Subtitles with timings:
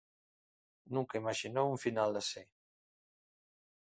[0.93, 2.41] Nunca imaxinou un final así.